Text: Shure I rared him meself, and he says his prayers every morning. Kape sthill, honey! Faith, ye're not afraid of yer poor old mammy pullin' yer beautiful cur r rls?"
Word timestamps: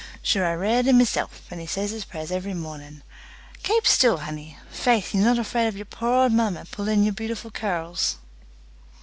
Shure 0.23 0.47
I 0.47 0.53
rared 0.55 0.87
him 0.87 0.97
meself, 0.97 1.43
and 1.51 1.61
he 1.61 1.67
says 1.67 1.91
his 1.91 2.05
prayers 2.05 2.31
every 2.31 2.55
morning. 2.55 3.03
Kape 3.61 3.85
sthill, 3.85 4.17
honey! 4.21 4.57
Faith, 4.71 5.13
ye're 5.13 5.23
not 5.23 5.37
afraid 5.37 5.67
of 5.67 5.77
yer 5.77 5.85
poor 5.85 6.23
old 6.23 6.33
mammy 6.33 6.63
pullin' 6.71 7.03
yer 7.03 7.11
beautiful 7.11 7.51
cur 7.51 7.75
r 7.77 7.83
rls?" 7.91 8.15